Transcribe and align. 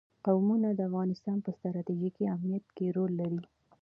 قومونه 0.25 0.69
د 0.73 0.79
افغانستان 0.89 1.37
په 1.45 1.49
ستراتیژیک 1.57 2.15
اهمیت 2.35 2.65
کې 2.75 2.85
رول 2.97 3.11
لري. 3.21 3.41